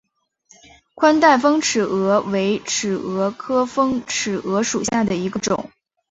[0.95, 5.69] 宽带峰尺蛾为尺蛾科峰尺蛾属下的一个种。